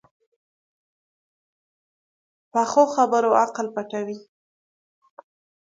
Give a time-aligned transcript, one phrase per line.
[2.51, 4.17] پخو خبرو عقل پټ وي